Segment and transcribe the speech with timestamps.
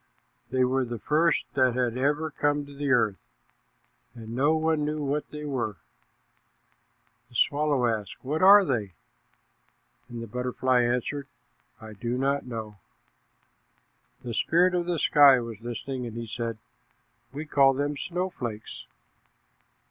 [0.49, 3.19] They were the first that had ever come to the earth,
[4.15, 5.75] and no one knew what they were.
[7.29, 8.93] The swallow asked, 'What are they?'
[10.09, 11.27] and the butterfly answered,
[11.79, 12.77] 'I do not know.'
[14.23, 16.57] The spirit of the sky was listening, and he said,
[17.31, 18.87] 'We call them snowflakes.'